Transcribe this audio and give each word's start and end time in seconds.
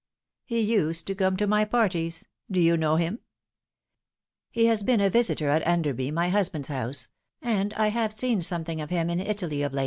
He 0.45 0.59
used 0.61 1.05
to 1.05 1.13
come 1.13 1.37
to 1.37 1.45
my 1.45 1.63
parties. 1.63 2.25
Do 2.49 2.59
you 2.59 2.75
know 2.75 2.95
him 2.95 3.19
?""He 4.49 4.65
has 4.65 4.81
been 4.81 4.99
a 4.99 5.11
visitor 5.11 5.47
at 5.49 5.61
Enderby 5.61 6.09
my 6.09 6.29
husband's 6.29 6.69
house 6.69 7.07
and 7.39 7.71
I 7.75 7.89
have 7.89 8.11
seen 8.11 8.41
something 8.41 8.81
of 8.81 8.89
him 8.89 9.11
in 9.11 9.19
Italy 9.19 9.61
of 9.61 9.75